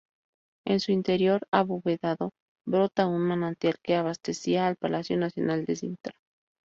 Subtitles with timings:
[0.65, 2.31] En su interior abovedado
[2.65, 6.13] brota un manantial que abastecía al Palacio Nacional de Sintra.